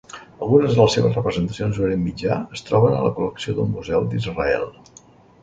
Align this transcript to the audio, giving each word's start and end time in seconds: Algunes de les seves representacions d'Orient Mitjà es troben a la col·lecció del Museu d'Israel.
Algunes 0.43 0.71
de 0.77 0.85
les 0.85 0.95
seves 0.97 1.19
representacions 1.19 1.81
d'Orient 1.81 2.01
Mitjà 2.07 2.39
es 2.57 2.65
troben 2.71 2.97
a 2.97 3.03
la 3.09 3.13
col·lecció 3.19 3.57
del 3.61 3.71
Museu 3.77 4.09
d'Israel. 4.17 4.69